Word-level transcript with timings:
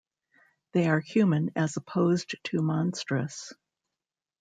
They 0.71 0.89
are 0.89 0.99
human 0.99 1.51
as 1.55 1.77
opposed 1.77 2.33
to 2.45 2.61
monstrous. 2.63 3.53